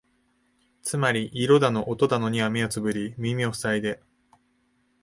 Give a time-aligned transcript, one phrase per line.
[0.81, 4.01] つまり色だの音だのには目をつぶり耳をふさいで、